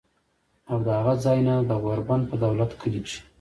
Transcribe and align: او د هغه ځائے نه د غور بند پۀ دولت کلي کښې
او 0.69 0.77
د 0.85 0.87
هغه 0.97 1.13
ځائے 1.23 1.41
نه 1.47 1.55
د 1.69 1.71
غور 1.83 1.99
بند 2.07 2.23
پۀ 2.29 2.35
دولت 2.43 2.71
کلي 2.81 2.99
کښې 3.05 3.19